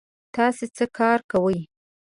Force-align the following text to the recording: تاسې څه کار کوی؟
تاسې 0.35 0.65
څه 0.75 0.85
کار 0.97 1.19
کوی؟ 1.31 1.59